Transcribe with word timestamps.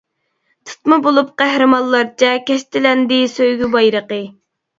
تىتما 0.69 0.97
بولۇپ 1.07 1.29
قەھرىمانلارچە، 1.41 2.33
كەشتىلەندى 2.49 3.21
سۆيگۈ 3.37 3.71
بايرىقى. 3.79 4.21